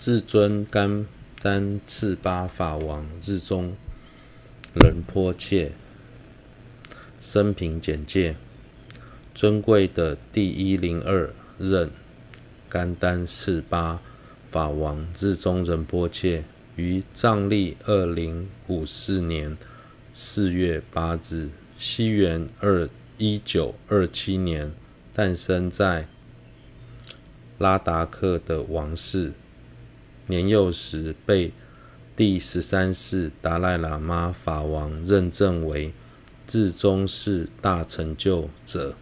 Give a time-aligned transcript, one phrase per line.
[0.00, 1.06] 至尊甘
[1.42, 3.76] 丹赤巴法王日中
[4.74, 5.72] 仁波切
[7.20, 8.34] 生平简介：
[9.34, 11.90] 尊贵的第一零二任
[12.66, 14.00] 甘丹赤巴
[14.48, 16.44] 法王日中仁波切
[16.76, 19.58] 于藏历二零五四年
[20.14, 22.88] 四月八日，西元二
[23.18, 24.72] 一九二七年
[25.12, 26.08] 诞生在
[27.58, 29.34] 拉达克的王室。
[30.30, 31.52] 年幼时被
[32.16, 35.92] 第十三世达赖喇嘛法王认证为
[36.46, 38.94] 至中世大成就者，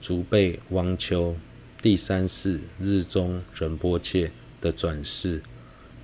[0.00, 1.36] 祖辈汪丘
[1.80, 5.42] 第三世日中仁波切的转世，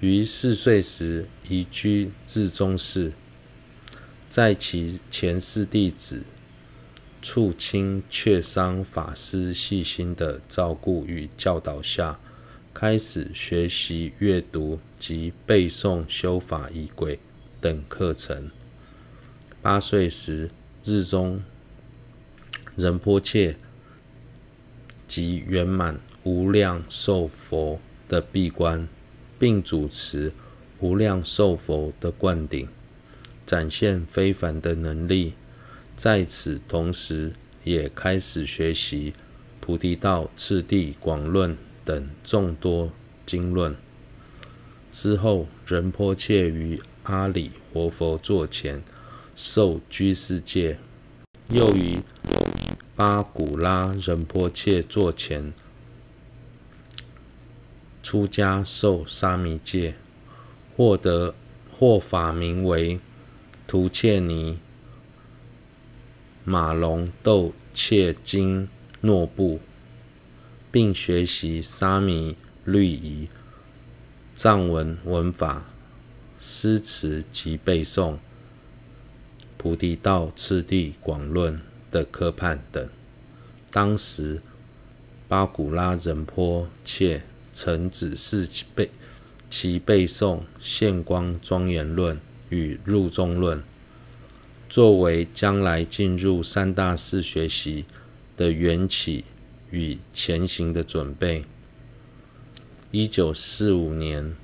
[0.00, 3.12] 于四岁时移居至中寺，
[4.28, 6.22] 在其前世弟子
[7.20, 12.20] 处钦确桑法师细心的照顾与教导下。
[12.74, 17.18] 开始学习阅读及背诵修法仪轨
[17.60, 18.50] 等课程。
[19.60, 20.50] 八岁时，
[20.82, 21.42] 日中
[22.74, 23.56] 仁波切
[25.06, 27.78] 及圆满无量寿佛
[28.08, 28.88] 的闭关，
[29.38, 30.32] 并主持
[30.80, 32.68] 无量寿佛的灌顶，
[33.46, 35.34] 展现非凡的能力。
[35.94, 39.12] 在此同时，也开始学习
[39.60, 41.52] 《菩提道次第广论》。
[41.84, 42.92] 等众多
[43.26, 43.76] 经论
[44.90, 48.82] 之后，仁波切于阿里活佛座前
[49.34, 50.78] 受居士戒，
[51.48, 52.00] 又于
[52.94, 55.52] 巴古拉仁波切座前
[58.02, 59.94] 出家受沙弥戒，
[60.76, 61.34] 获得
[61.70, 63.00] 获法名为
[63.66, 64.58] 图切尼
[66.44, 68.68] 马隆斗切金
[69.00, 69.58] 诺布。
[70.72, 72.34] 并学习沙弥
[72.64, 73.28] 律仪、
[74.34, 75.66] 藏文文法、
[76.40, 78.14] 诗词及背诵
[79.58, 81.58] 《菩提道次第广论》
[81.90, 82.88] 的科判等。
[83.70, 84.40] 当时，
[85.28, 87.22] 巴古拉仁波切
[87.52, 88.90] 曾指示其背
[89.50, 92.16] 其背诵《现光庄严论》
[92.48, 93.58] 与《入中论》，
[94.70, 97.84] 作为将来进入三大寺学习
[98.38, 99.26] 的缘起。
[99.72, 101.44] 与前行的准备。
[102.90, 104.36] 一九四五年，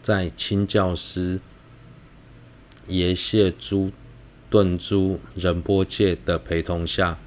[0.00, 1.40] 在清教师
[2.86, 3.90] 耶谢诸
[4.48, 7.18] 顿珠仁波切的陪同下，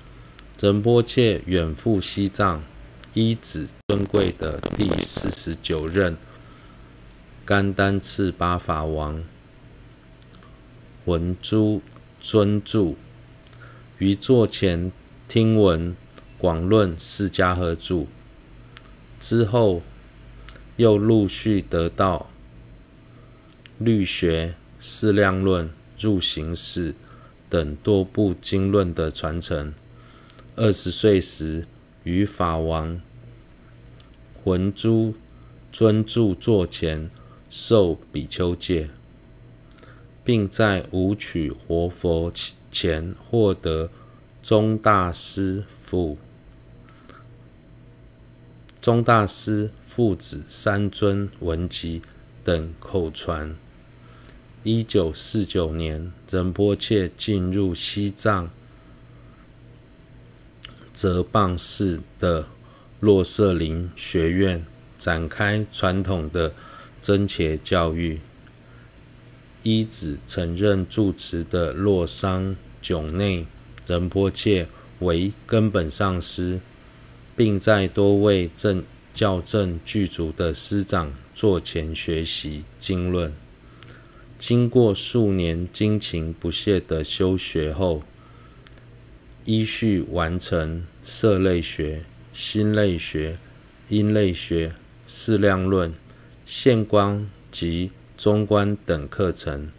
[0.59, 2.63] 仁波切远赴西藏，
[3.13, 6.15] 依止尊贵的第四十九任
[7.43, 9.21] 甘丹赤巴法王
[11.03, 11.81] 文珠
[12.21, 12.93] 尊著
[13.97, 14.89] 于座前
[15.27, 15.93] 听闻。
[16.41, 18.07] 广论释迦合著
[19.19, 19.83] 之后，
[20.75, 22.31] 又陆续得到
[23.77, 25.69] 律学、释量论、
[25.99, 26.95] 入行释
[27.47, 29.71] 等多部经论的传承。
[30.55, 31.67] 二十岁时，
[32.03, 32.99] 于法王
[34.45, 35.13] 文珠
[35.71, 37.11] 尊着座前
[37.51, 38.89] 受比丘戒，
[40.23, 42.33] 并在武曲活佛
[42.71, 43.91] 前获得
[44.41, 46.17] 中大师父。
[48.81, 52.01] 宗大师父子三尊文集
[52.43, 53.55] 等口传。
[54.63, 58.49] 一九四九年，仁波切进入西藏
[60.91, 62.47] 哲蚌寺的
[62.99, 64.65] 洛舍林学院，
[64.97, 66.51] 展开传统的
[66.99, 68.19] 僧切教育。
[69.61, 73.45] 依止曾任住持的洛桑炯内
[73.85, 74.67] 仁波切
[75.01, 76.59] 为根本上师。
[77.35, 78.83] 并在多位正
[79.13, 83.33] 教正具足的师长座前学习经论，
[84.37, 88.03] 经过数年精勤不懈的修学后，
[89.45, 92.03] 依序完成色类学、
[92.33, 93.37] 心类学、
[93.89, 94.73] 音类学、
[95.07, 95.93] 释量论、
[96.45, 99.69] 现光及中观等课程。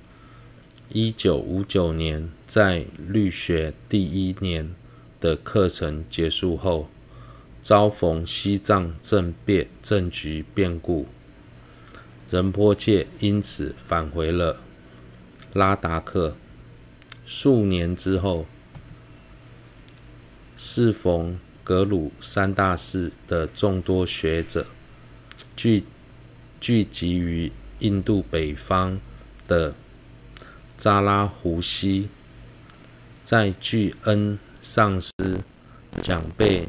[0.90, 4.74] 一九五九年，在律学第一年
[5.20, 6.90] 的课程结束后，
[7.62, 11.06] 遭逢西藏政变政局变故，
[12.28, 14.60] 仁波切因此返回了
[15.52, 16.36] 拉达克。
[17.24, 18.46] 数年之后，
[20.56, 24.66] 适逢格鲁三大寺的众多学者
[25.54, 25.84] 聚
[26.60, 29.00] 聚集于印度北方
[29.46, 29.74] 的
[30.76, 32.08] 扎拉湖西，
[33.22, 35.12] 在巨恩上师
[36.00, 36.66] 讲背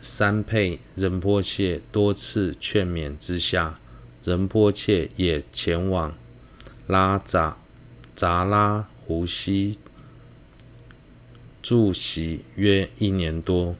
[0.00, 3.78] 三佩仁波切多次劝勉之下，
[4.24, 6.16] 仁波切也前往
[6.86, 7.56] 拉扎
[8.16, 9.78] 扎拉湖西
[11.62, 13.76] 驻习约一年多，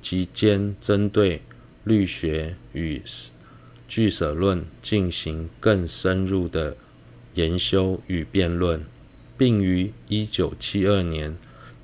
[0.00, 1.42] 期间针对
[1.82, 3.02] 律学与
[3.88, 6.76] 俱舍论进行更深入的
[7.34, 8.84] 研修与辩论，
[9.36, 11.36] 并于一九七二年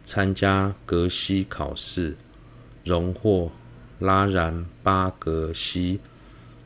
[0.02, 2.16] 参加格西考试，
[2.84, 3.52] 荣获
[3.98, 6.00] 拉然巴格西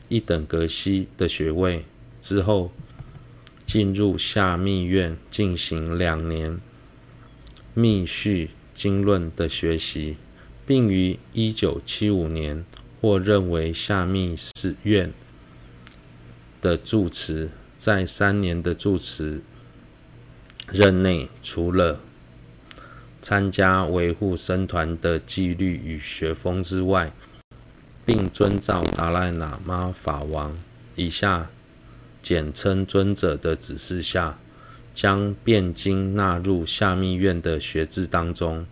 [0.09, 1.85] 一等格西的学位
[2.19, 2.71] 之后，
[3.65, 6.59] 进入夏密院进行两年
[7.73, 10.17] 密续经论的学习，
[10.65, 12.65] 并于一九七五年
[12.99, 15.13] 获认为夏密寺院
[16.61, 17.51] 的住持。
[17.77, 19.43] 在三年的住持
[20.71, 22.01] 任内，除了
[23.29, 27.11] 参加维护僧团的纪律与学风之外，
[28.05, 30.57] 并遵照达赖喇嘛法王
[30.95, 31.49] （以下
[32.23, 34.39] 简称尊者）的指示下，
[34.93, 38.65] 将辩经纳入夏密院的学制当中，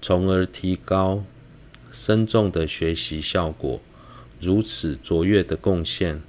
[0.00, 1.22] 从而提高
[1.92, 3.82] 僧众的学习效果。
[4.40, 6.22] 如此卓越的贡献，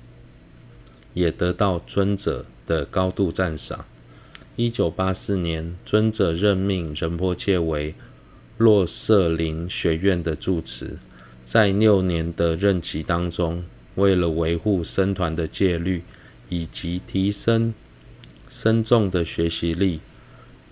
[1.14, 3.86] 也得到尊者的高度赞赏。
[4.60, 7.96] 一九八四年，尊者任命仁波切为
[8.58, 10.98] 洛舍林学院的住持。
[11.42, 13.64] 在六年的任期当中，
[13.96, 16.04] 为了维护僧团的戒律
[16.50, 17.74] 以及提升
[18.50, 20.02] 僧众的学习力，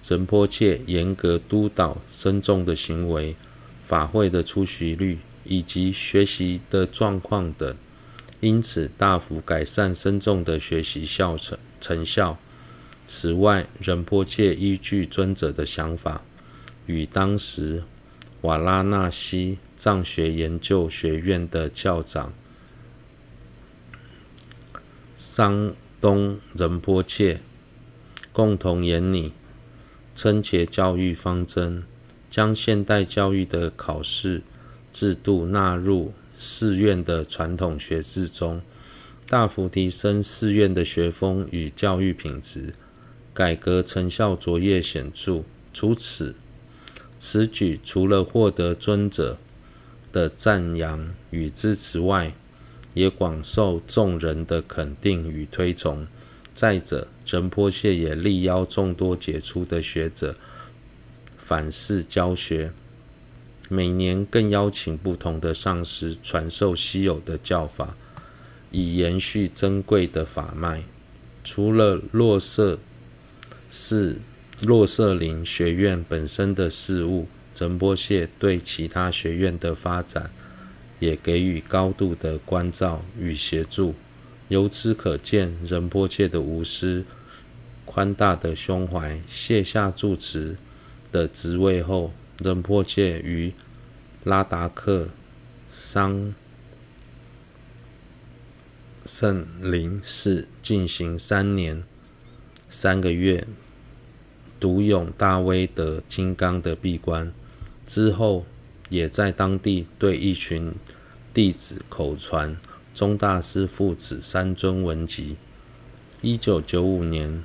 [0.05, 3.37] 仁波切严格督导僧众的行为、
[3.79, 7.73] 法会的出席率以及学习的状况等，
[8.41, 12.37] 因此大幅改善僧众的学习效成成效。
[13.07, 16.23] 此外，仁波切依据尊者的想法，
[16.85, 17.83] 与当时
[18.41, 22.33] 瓦拉纳西藏学研究学院的校长
[25.15, 27.39] 桑东仁波切
[28.33, 29.31] 共同研拟
[30.13, 31.83] 称伽教育方针，
[32.29, 34.43] 将现代教育的考试
[34.91, 38.61] 制度纳入寺院的传统学制中，
[39.27, 42.75] 大幅提升寺院的学风与教育品质，
[43.37, 45.43] 改革成效卓越显著。
[45.71, 46.33] 除此，
[47.19, 49.37] 此举除了获得尊者
[50.11, 52.33] 的赞扬与支持外，
[52.95, 56.07] 也广受众人的肯定与推崇。
[56.55, 60.35] 再者，仁波切也力邀众多杰出的学者
[61.37, 62.71] 反思教学，
[63.69, 67.95] 每年更邀请不同的上师传授稀有的教法，
[68.71, 70.85] 以延续珍贵的法脉。
[71.43, 72.79] 除了洛色
[73.79, 74.19] 寺、
[74.61, 77.27] 洛舍林学院本身的事务。
[77.55, 80.29] 仁波切对其他学院的发展
[80.99, 83.95] 也给予高度的关照与协助，
[84.47, 87.03] 由此可见，仁波切的无私、
[87.83, 89.19] 宽大的胸怀。
[89.27, 90.57] 卸下住持
[91.11, 93.53] 的职位后，仁波切于
[94.23, 95.09] 拉达克
[95.71, 96.35] 桑
[99.03, 101.83] 圣林寺进行三年
[102.69, 103.47] 三个月
[104.59, 107.31] 独勇大威德金刚的闭关。
[107.85, 108.45] 之后，
[108.89, 110.73] 也在当地对一群
[111.33, 112.57] 弟子口传
[112.93, 115.37] 宗大师父子三尊文集。
[116.21, 117.43] 一九九五年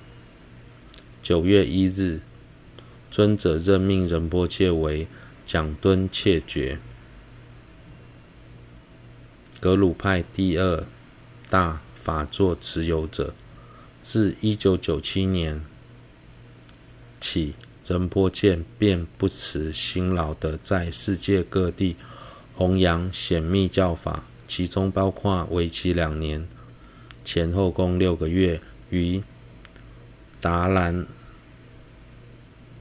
[1.23, 2.21] 九月一日，
[3.11, 5.07] 尊者任命仁波切为
[5.45, 6.79] 蒋敦切觉，
[9.61, 10.87] 格鲁派第二
[11.51, 13.35] 大法座持有者。
[14.03, 15.63] 自一九九七年
[17.23, 17.55] 起。
[17.85, 21.97] 仁波切便不辞辛劳地在世界各地
[22.55, 26.49] 弘扬显密教法，其中包括为期两年、
[27.25, 28.61] 前后共六个月
[28.91, 29.21] 于
[30.41, 31.07] 达兰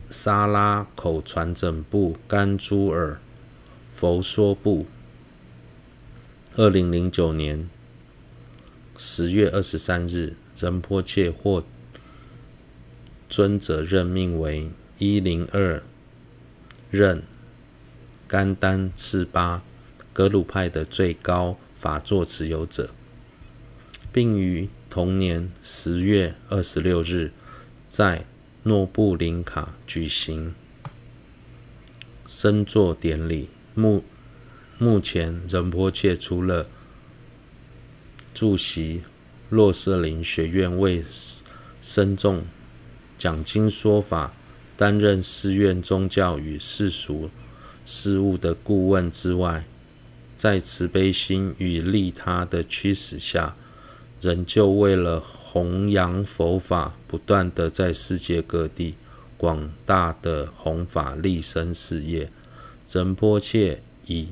[0.10, 3.20] 萨拉口传整部甘珠尔
[3.92, 4.86] 佛说部。
[6.56, 7.68] 二零零九年
[8.96, 11.64] 十月二十三日，仁波切获
[13.32, 14.70] 尊者任命为。
[15.04, 15.82] 一零二
[16.92, 17.24] 任
[18.28, 19.64] 甘丹赤巴
[20.14, 22.92] 格鲁派的最高法座持有者，
[24.14, 27.32] 并于同年十月二十六日
[27.90, 28.28] 在
[28.62, 30.54] 诺布林卡举行
[32.28, 33.50] 升座典礼。
[33.74, 34.04] 目
[34.78, 36.68] 目前，仁波切除了
[38.36, 39.02] 驻席
[39.50, 41.04] 洛舍林学院为
[41.82, 42.44] 僧众
[43.22, 44.34] 讲经说法。
[44.78, 47.30] 担任寺院宗教与世俗
[47.86, 49.64] 事务的顾问之外，
[50.36, 53.56] 在慈悲心与利他的驱使下，
[54.20, 58.96] 仍旧为了弘扬佛法，不断地在世界各地
[59.38, 62.32] 广大的弘法利生事业。
[62.92, 64.30] 仁波切以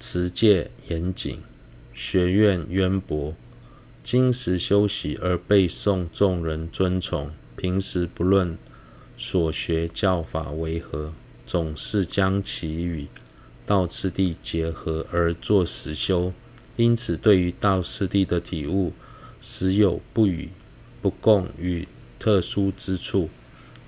[0.00, 1.40] 持戒严谨、
[1.94, 3.32] 学问渊博、
[4.06, 7.32] 今时修习而被受众人尊崇。
[7.56, 8.56] 平时不论
[9.18, 11.12] 所学教法为何，
[11.44, 13.08] 总是将其与
[13.66, 16.32] 道次第结合而作实修。
[16.76, 18.92] 因此，对于道次第的体悟，
[19.42, 20.50] 时有不与、
[21.02, 21.88] 不共与
[22.20, 23.28] 特殊之处，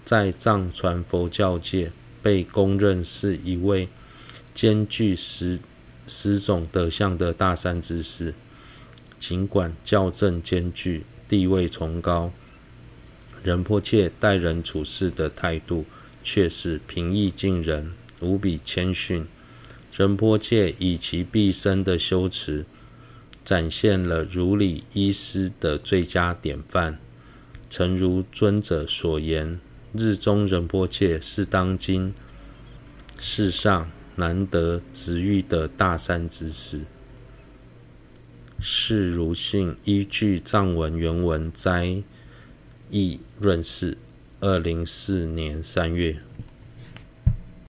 [0.04, 3.88] 在藏传佛教界被公认是一位
[4.52, 5.60] 兼具十
[6.08, 8.34] 十种德相的大善知识。
[9.18, 12.32] 尽管教正兼具，地位崇高。
[13.42, 15.84] 仁波切待人处事的态度
[16.22, 19.26] 却是平易近人、无比谦逊。
[19.92, 22.64] 仁波切以其毕生的修持，
[23.44, 26.98] 展现了如理依师的最佳典范。
[27.70, 29.60] 诚如尊者所言，
[29.92, 32.14] 日中仁波切是当今
[33.18, 36.82] 世上难得值遇的大善知识。
[38.60, 42.02] 释如信依据藏文原文摘
[42.90, 43.96] 译润释，
[44.40, 46.27] 二零四年三月。